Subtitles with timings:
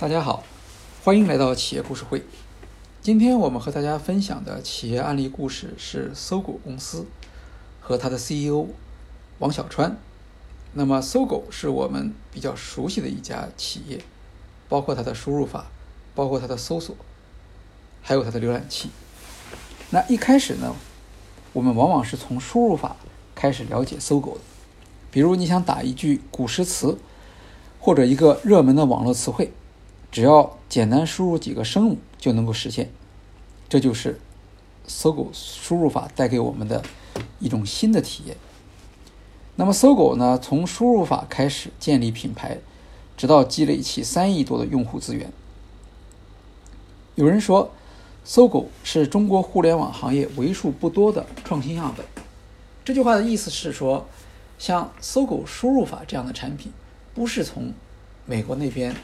[0.00, 0.42] 大家好，
[1.04, 2.24] 欢迎来到企业故事会。
[3.02, 7.04] 今天我们和大家分享的企业案例故事是搜狗公司
[7.82, 8.68] 和它的 CEO
[9.40, 9.98] 王小川。
[10.72, 14.02] 那么，搜狗是我们比较熟悉的一家企业，
[14.70, 15.66] 包括它的输入法，
[16.14, 16.96] 包括它的搜索，
[18.00, 18.88] 还有它的浏览器。
[19.90, 20.74] 那一开始呢，
[21.52, 22.96] 我们往往是从输入法
[23.34, 24.40] 开始了解搜狗的。
[25.10, 26.96] 比如，你想打一句古诗词，
[27.78, 29.52] 或者一个热门的网络词汇。
[30.10, 32.90] 只要简单输入几个声母就能够实现，
[33.68, 34.20] 这就是
[34.86, 36.82] 搜狗输入法带给我们的
[37.38, 38.36] 一种新的体验。
[39.56, 42.58] 那么，搜狗呢，从输入法开始建立品牌，
[43.16, 45.30] 直到积累起三亿多的用户资源。
[47.14, 47.70] 有人说，
[48.24, 52.06] 搜狗是中国互联网行业为数不多的创新样本。
[52.84, 54.08] 这句话的意思是说，
[54.58, 56.72] 像搜狗输入法这样的产品，
[57.14, 57.72] 不是从
[58.24, 58.96] 美国那边。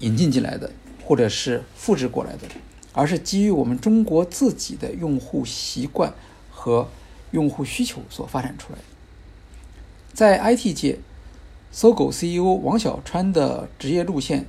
[0.00, 0.70] 引进进来的，
[1.04, 2.48] 或者是复制过来的，
[2.92, 6.12] 而是基于我们中国自己的用户习惯
[6.50, 6.88] 和
[7.30, 8.84] 用户需求所发展出来的。
[10.12, 10.98] 在 IT 界，
[11.70, 14.46] 搜狗 CEO 王小川的职业路线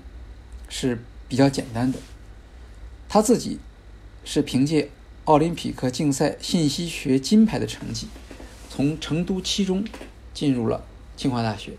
[0.68, 2.00] 是比较简单的，
[3.08, 3.60] 他自己
[4.26, 4.90] 是凭借
[5.26, 8.08] 奥林匹克竞赛信息学金牌的成绩，
[8.70, 9.86] 从成都七中
[10.34, 10.84] 进入了
[11.16, 11.74] 清华大学。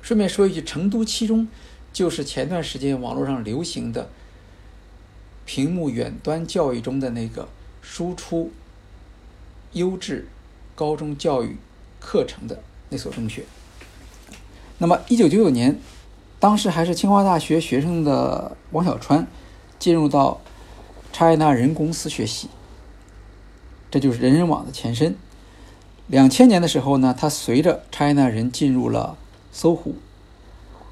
[0.00, 1.48] 顺便说一句，成都七中。
[1.92, 4.08] 就是前段时间网络上流行的
[5.44, 7.48] 屏幕远端教育中的那个
[7.82, 8.52] 输出
[9.72, 10.28] 优质
[10.74, 11.56] 高中教育
[11.98, 13.44] 课程的那所中学。
[14.78, 15.78] 那么，一九九九年，
[16.38, 19.26] 当时还是清华大学学生的王小川
[19.78, 20.40] 进入到
[21.12, 22.48] China 人公司学习，
[23.90, 25.16] 这就是人人网的前身。
[26.06, 29.18] 两千年的时候呢，他随着 China 人进入了
[29.50, 29.96] 搜狐。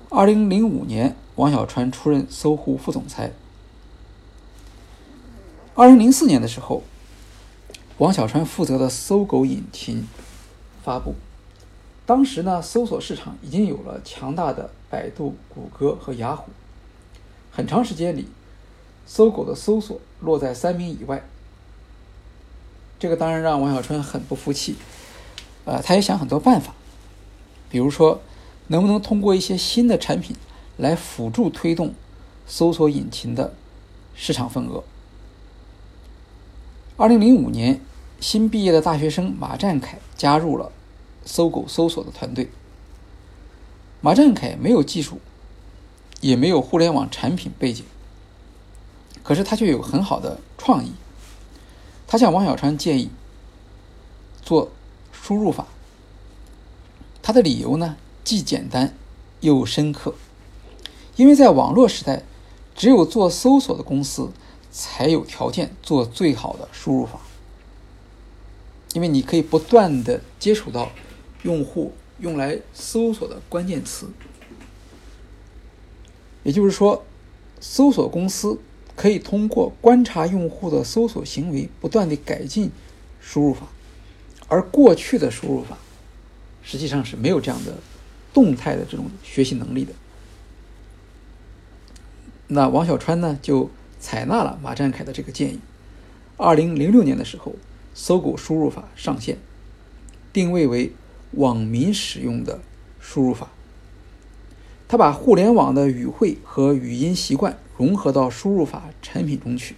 [0.09, 3.33] 二零零五年，王小川出任搜狐副总裁。
[5.75, 6.85] 二零零四年的时候，
[7.99, 10.07] 王小川负责的搜狗引擎
[10.85, 11.17] 发布。
[12.07, 16.51] 当时呢，搜索市场已经有了强大的百度、谷歌和雅虎。
[17.51, 18.29] 很长时间里，
[19.07, 21.25] 搜狗的搜索落在三名以外。
[23.01, 24.77] 这个当然让王小川很不服气。
[25.65, 26.73] 呃，他也想很多办法，
[27.69, 28.23] 比如说。
[28.69, 30.37] 能不能通过一些新的产品
[30.77, 31.95] 来辅助推动
[32.47, 33.55] 搜索引擎的
[34.15, 34.83] 市场份额？
[36.97, 37.81] 二零零五年，
[38.21, 40.73] 新毕业的大学生马占凯加入了
[41.25, 42.51] 搜狗搜索的团队。
[44.01, 45.21] 马占凯没有技术，
[46.21, 47.85] 也没有互联网产品背景，
[49.23, 50.93] 可是他却有很好的创意。
[52.07, 53.11] 他向王小川建议
[54.43, 54.71] 做
[55.13, 55.67] 输入法，
[57.21, 57.97] 他的理由呢？
[58.27, 58.93] 既简单
[59.39, 60.13] 又深刻，
[61.15, 62.25] 因为在网络时代，
[62.75, 64.33] 只有做搜索的公司
[64.73, 67.21] 才有条件做最好的输入法，
[68.95, 70.91] 因为你可以不断的接触到
[71.45, 74.09] 用户用来搜索的关键词，
[76.43, 77.05] 也就是说，
[77.61, 78.59] 搜索公司
[78.97, 82.73] 可以通过观察用户的搜索行为，不断的改进
[83.21, 83.69] 输入法，
[84.49, 85.79] 而过去的输入法
[86.65, 87.79] 实际上是没有这样的。
[88.37, 89.95] 动态的这种学习能力的，
[92.49, 95.61] 那王小川呢就采纳了马占凯的这个建议。
[96.37, 97.55] 二零零六年的时候，
[97.95, 99.39] 搜狗输入法上线，
[100.35, 100.93] 定位为
[101.31, 102.61] 网民使用的
[103.01, 103.49] 输入法。
[104.87, 109.77] 他把互联网的语汇和语音习惯融合到输入法产品中去，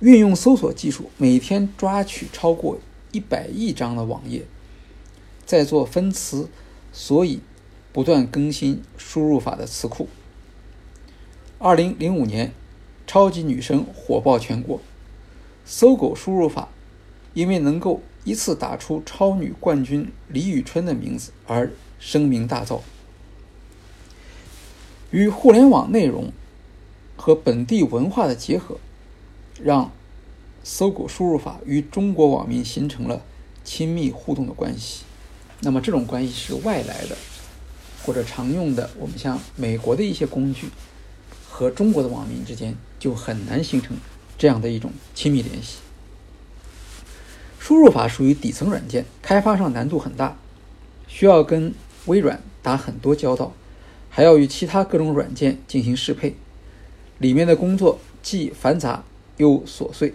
[0.00, 2.80] 运用搜索技术，每天抓取超过
[3.12, 4.44] 一百亿张的网页，
[5.46, 6.48] 再做分词。
[6.96, 7.40] 所以，
[7.92, 10.08] 不断更新输入法的词库。
[11.58, 12.52] 二零零五年，
[13.04, 14.80] 超级女声火爆全国，
[15.66, 16.68] 搜狗输入法
[17.34, 22.80] 因为能够一次打出超女冠军李宇春的名字而声名大噪。
[25.10, 26.32] 与互联网内容
[27.16, 28.78] 和本地文化的结合，
[29.60, 29.90] 让
[30.62, 33.22] 搜狗输入法与中国网民形成了
[33.64, 35.02] 亲密互动的关系。
[35.60, 37.16] 那么这种关系是外来的，
[38.04, 38.90] 或者常用的。
[38.98, 40.68] 我们像美国的一些工具
[41.48, 43.96] 和中国的网民之间就很难形成
[44.36, 45.78] 这样的一种亲密联系。
[47.58, 50.36] 输入法属于底层软件，开发上难度很大，
[51.08, 51.72] 需要跟
[52.04, 53.54] 微软打很多交道，
[54.10, 56.34] 还要与其他各种软件进行适配，
[57.18, 59.02] 里面的工作既繁杂
[59.38, 60.12] 又琐碎。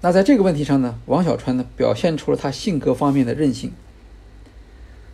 [0.00, 3.72] 那在这个问题上呢，王小川呢表现出了他性格方面的韧性。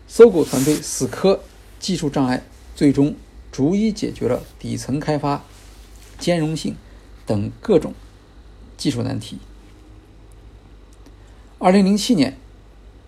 [0.06, 1.40] 搜狗团队死磕
[1.80, 2.42] 技术障碍，
[2.76, 3.16] 最终
[3.50, 5.42] 逐一解决了底层开发、
[6.18, 6.76] 兼容性
[7.24, 7.94] 等各种
[8.76, 9.38] 技术难题。
[11.58, 12.36] 二零零七年，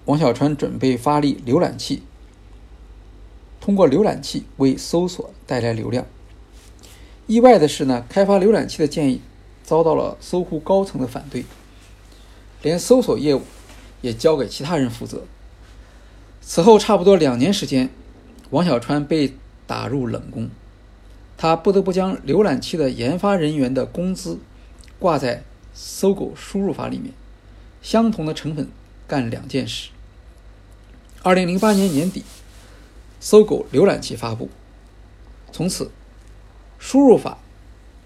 [0.07, 2.03] 王小川准备发力浏览器，
[3.61, 6.07] 通过浏览器为搜索带来流量。
[7.27, 9.21] 意外的是呢，开发浏览器的建议
[9.63, 11.45] 遭到了搜狐高层的反对，
[12.67, 13.43] 连搜索业务
[14.03, 15.23] 也交给其他人负责。
[16.41, 17.91] 此后差不多两年时间，
[18.51, 19.37] 王小川被
[19.69, 20.51] 打入冷宫，
[21.37, 24.41] 他不得不将浏览器的研发人员的工资
[24.99, 27.13] 挂在搜狗输入法里面，
[27.83, 28.69] 相同的成本
[29.07, 29.91] 干两件事。
[31.23, 32.25] 二零零八年年底，
[33.21, 34.51] 搜狗浏览器发布，
[35.53, 35.93] 从此。
[36.81, 37.39] 输入法、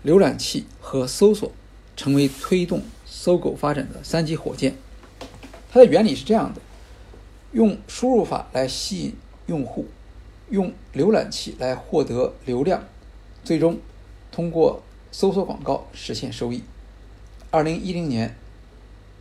[0.05, 1.51] 浏览器和搜索
[1.97, 2.83] 成为推动
[3.23, 4.79] 搜狗发展的三级火箭。
[5.71, 6.63] 它的原理是这样的：
[7.53, 9.15] 用输入法来吸引
[9.45, 9.89] 用户，
[10.49, 12.83] 用浏览器来获得流量，
[13.45, 13.79] 最终
[14.33, 14.83] 通过
[15.13, 16.63] 搜索广告实现收益。
[17.51, 18.35] 二零一零年，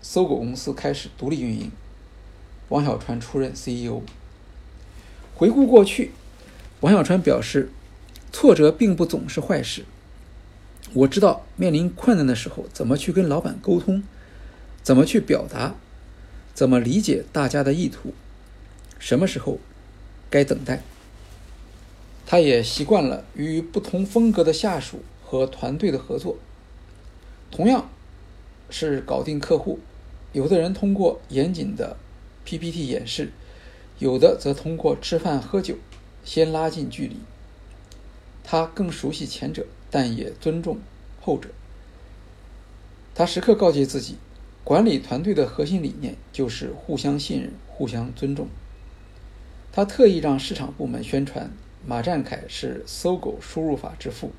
[0.02, 1.69] 搜狗公司开始独立运营，
[2.69, 4.02] 王小川出任 CEO。
[5.36, 6.12] 回顾过去，
[6.80, 7.69] 王小川表示。
[8.31, 9.86] 挫折并不总是坏事。
[10.94, 14.03] 我知道面临困难的时候怎么去跟老板沟通，
[14.81, 15.75] 怎么去表达，
[16.53, 18.13] 怎么理解大家的意图，
[18.97, 19.59] 什么时候
[20.30, 20.81] 该等待。
[22.25, 26.38] 他也习惯了与不同风格的下属和团队的合作。
[27.51, 27.89] 同样
[28.69, 29.80] 是搞定客户，
[30.33, 31.97] 有的人通过严谨的
[32.45, 33.31] PPT 演示，
[33.97, 35.75] 有的则通过吃饭喝酒
[36.24, 37.18] 先拉近距离。
[38.44, 40.77] 他更熟悉前者，但也尊重
[41.21, 41.50] 后者。
[43.15, 44.18] 他时刻告诫自己，
[44.63, 48.47] 管理团队的核心理念就是互相信任、互相尊重。
[49.71, 51.51] 他特意让市场部门宣传
[51.86, 54.31] 马占凯是搜狗输入法之父。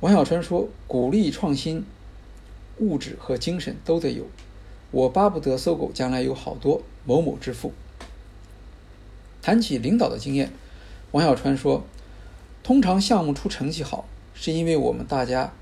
[0.00, 1.84] 王小川说：“鼓励创新，
[2.78, 4.26] 物质和精神都得有。
[4.90, 7.72] 我巴不得搜狗将来有好多某某之父。”
[9.40, 10.50] 谈起领导的经验，
[11.12, 11.84] 王小川说。
[12.64, 15.52] 通常项目出成绩好，是因为我们大家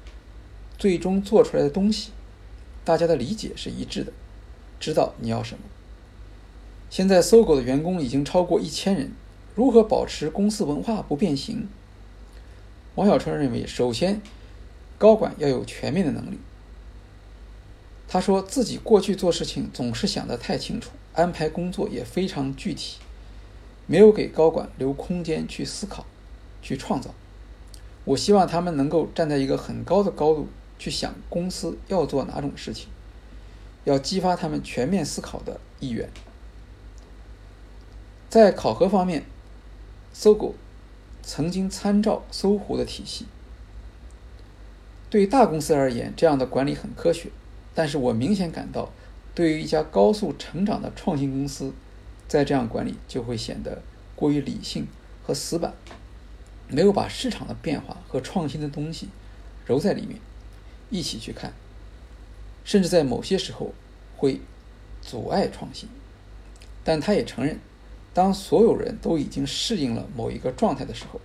[0.79, 2.13] 最终做出来的东西，
[2.85, 4.13] 大家的理解是一致的，
[4.79, 5.65] 知道你要什么。
[6.89, 9.11] 现在搜狗的员工已经超过一千人，
[9.57, 11.69] 如何保持公司文化不变形？
[12.95, 14.23] 王小川认为，首先
[14.97, 16.39] 高管要有全面的能力。
[18.07, 22.99] 他说自己过去做事情总是想得太清楚，安排工作也非常具体，
[23.87, 26.07] 没有给高管留空间去思考。
[26.63, 27.11] 去创造，
[28.05, 30.49] 我希望他们能够站在一个很高的高度
[30.79, 32.89] 去想公司要做哪种事情，
[33.85, 36.09] 要激发他们全面思考的意愿。
[38.31, 39.25] 在考核方面，
[40.15, 40.55] 搜狗
[41.23, 43.27] 曾经参照搜狐的体系。
[45.11, 47.29] 对大公司而言，这样的管理很科学，
[47.75, 48.91] 但是我明显感到，
[49.35, 51.75] 对于一家高速成长的创新公司，
[52.27, 53.83] 在这样管理就会显得
[54.17, 54.87] 过于理性
[55.23, 55.75] 和死板。
[56.73, 59.09] 没有把市场的变化和创新的东西
[59.67, 60.19] 揉在里面
[60.89, 61.53] 一起去看，
[62.65, 63.75] 甚至在某些时候
[64.17, 64.41] 会
[65.03, 65.87] 阻碍创新。
[66.83, 67.59] 但他也承认，
[68.15, 71.21] 当所有人都已经适应了某一个状态的时候，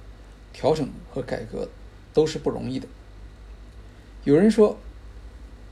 [0.52, 1.70] 调整和改革
[2.14, 2.88] 都是不容易的。
[4.26, 4.78] 有人说，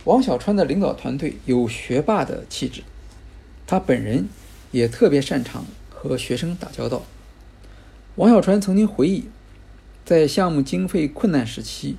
[0.05, 2.81] 王小川的领导团队有学霸的气质，
[3.67, 4.29] 他本人
[4.71, 7.03] 也特别擅长和学生打交道。
[8.15, 9.25] 王小川曾经回忆。
[10.05, 11.97] 在项目经费困难时期，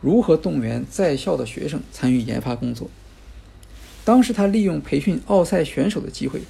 [0.00, 2.88] 如何动员在校的学生参与研发工作？
[4.04, 6.42] 当时他利用培训奥赛选手的机会，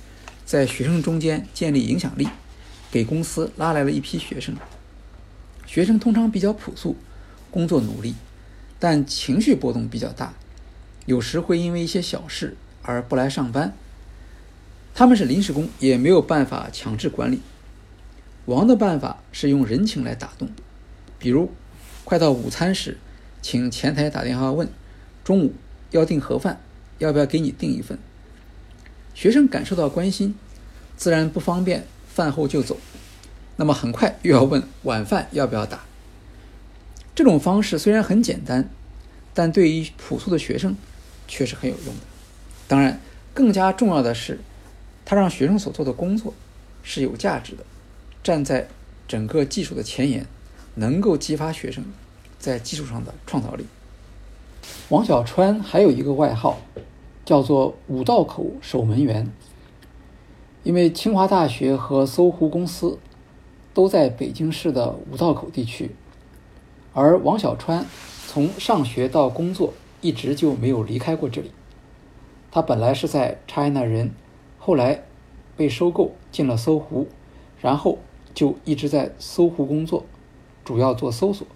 [0.45, 2.29] 在学生中间建立影响力，
[2.91, 4.55] 给公司拉来了一批学生。
[5.67, 6.95] 学生通常比较朴素，
[7.51, 8.15] 工作努力，
[8.79, 10.35] 但情绪波动比较大，
[11.07, 13.75] 有时会因为一些小事而不来上班。
[14.95, 17.41] 他们是临时工，也没有办法强制管理。
[18.45, 20.51] 王的办法是用人情来打动。
[21.19, 21.51] 比如，
[22.05, 22.99] 快到午餐时，
[23.43, 24.69] 请前台打电话问，
[25.25, 25.53] 中午
[25.91, 26.61] 要订盒饭，
[26.99, 27.99] 要不要给你订一份？
[29.15, 30.35] 学生感受到关心，
[30.97, 32.79] 自然不方便饭后就走，
[33.57, 35.85] 那么很快又要问晚饭要不要打。
[37.17, 38.71] 这种方式虽然很简单，
[39.35, 40.77] 但对于朴素的学生
[41.27, 42.01] 却是很有用的。
[42.69, 43.01] 当然，
[43.35, 44.39] 更加重要的是，
[45.05, 46.33] 他让学生所做的工作
[46.85, 47.65] 是有价值的，
[48.23, 48.69] 站在
[49.09, 50.25] 整个技术的前沿。
[50.79, 51.85] 能够激发学生
[52.39, 53.67] 在技术上的创造力。
[54.89, 56.59] 王小川还有一个外号，
[57.25, 59.31] 叫做“五道口守门员”，
[60.63, 62.99] 因为清华大学和搜狐公司
[63.75, 65.91] 都在北京市的五道口地区，
[66.93, 67.85] 而王小川
[68.27, 71.51] 从上学到工作一直就没有离开过这里。
[72.51, 74.13] 他本来是在 China 人，
[74.59, 75.05] 后来
[75.57, 77.09] 被收购进了搜狐，
[77.61, 77.99] 然后
[78.33, 80.05] 就一直在搜狐工作，
[80.69, 81.47] 主要做搜索。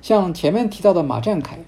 [0.00, 1.64] 像前面提到的马占凯，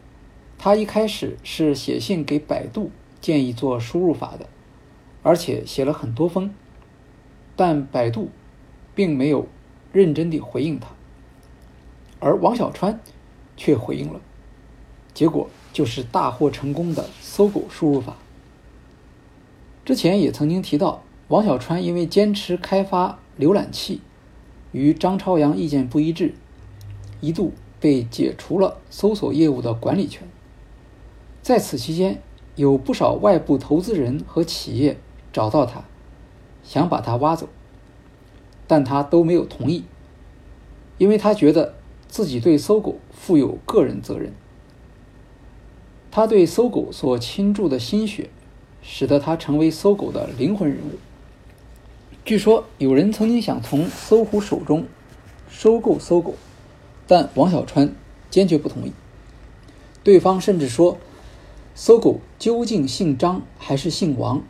[0.56, 4.46] 他一开始是写信给百度建议做输入法的，
[5.24, 6.54] 而且写了很多封，
[7.56, 8.30] 但百度
[8.94, 9.48] 并没有
[9.92, 10.90] 认真地回应他，
[12.20, 13.00] 而王小川
[13.56, 14.20] 却回应了，
[15.12, 18.14] 结果就是大获成功的搜狗输入法。
[19.84, 24.02] 之前也曾经提到，王小川因为坚持开发浏览器，
[24.78, 26.34] 与张朝阳意见不一致，
[27.20, 27.52] 一度。
[27.80, 30.26] 被解除了搜索业务的管理权。
[31.42, 32.20] 在此期间，
[32.56, 34.98] 有不少外部投资人和企业
[35.32, 35.84] 找到他，
[36.64, 37.48] 想把他挖走，
[38.66, 39.84] 但他都没有同意，
[40.98, 41.76] 因为他觉得
[42.08, 44.32] 自己对搜狗负有个人责任。
[46.10, 48.28] 他对搜狗所倾注的心血，
[48.82, 50.98] 使得他成为搜狗的灵魂人物。
[52.28, 54.84] 据说有人曾经想从搜狐手中
[55.48, 56.34] 收购搜狗。
[57.06, 57.94] 但王小川
[58.28, 58.92] 坚决不同意。
[60.04, 60.98] 对方甚至说，
[61.74, 64.42] 搜狗究竟姓张还是姓王，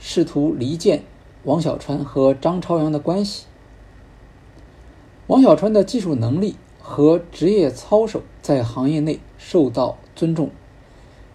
[0.00, 1.04] 试图离间
[1.44, 3.44] 王小川和张朝阳的关系。
[5.28, 10.50] 王小川的技术能力和职业操守在行业内受到尊重，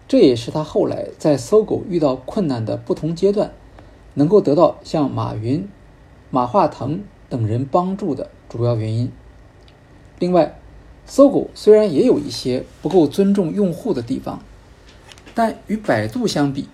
[0.06, 3.52] 这也是他后来在搜狗遇到困难的不同阶段，
[4.12, 5.66] 能够得到像马云、
[6.30, 9.10] 马化腾等人帮助的主要原因。
[10.18, 10.58] 另外，
[11.06, 14.42] 搜狗虽然也有一些不够尊重用户的地方，
[15.34, 16.68] 但与百度相比，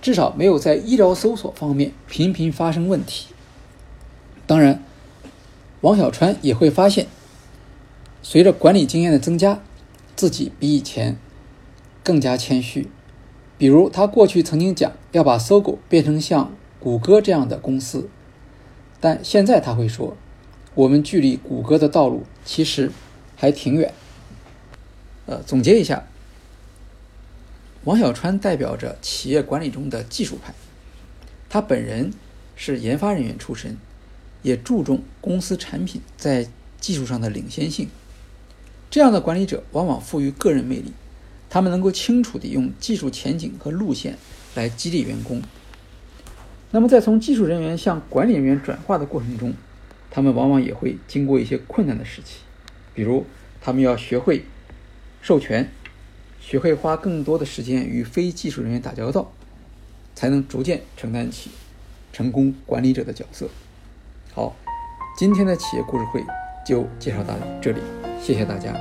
[0.00, 3.28] 至少没有在医疗搜索方面频频发生问题。
[4.46, 4.82] 当然，
[5.82, 7.06] 王小川也会发现，
[8.22, 9.60] 随着管理经验的增加，
[10.16, 11.16] 自己比以前
[12.02, 12.88] 更加谦虚。
[13.58, 18.08] 比如，他过去曾经讲要把搜狗变成像谷歌这样的公司，
[19.02, 20.16] 但现在他会说。
[20.74, 22.90] 我们距离谷歌的道路其实
[23.36, 23.92] 还挺远。
[25.26, 26.06] 呃，总结一下，
[27.84, 30.54] 王小川代表着企业管理中的技术派，
[31.50, 32.10] 他本人
[32.56, 33.76] 是研发人员出身，
[34.40, 36.48] 也注重公司产品在
[36.80, 37.90] 技术上的领先性。
[38.90, 40.94] 这样的管理者往往富于个人魅力，
[41.50, 44.16] 他们能够清楚地用技术前景和路线
[44.54, 45.42] 来激励员工。
[46.74, 49.52] 那么，在从技术人员向管理人员转化的过程中，
[50.10, 52.38] 他们往往也会经过一些困难的时期，
[52.94, 53.26] 比如
[53.60, 54.46] 他们要学会
[55.20, 55.70] 授权，
[56.40, 59.30] 学会花更多的时间与非技术人员打交道，
[60.14, 61.50] 才能逐渐承担起
[62.10, 63.48] 成功管理者的角色。
[64.32, 64.56] 好，
[65.18, 66.24] 今天的企业故事会
[66.66, 67.80] 就介绍到这里，
[68.18, 68.74] 谢谢大家。